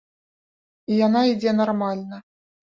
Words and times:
І 0.95 0.97
яна 1.07 1.23
ідзе 1.35 1.55
нармальна. 1.61 2.25